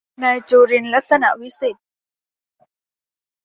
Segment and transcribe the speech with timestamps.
[0.23, 1.85] นายจุรินทร์ ลักษณวิศิษฏ์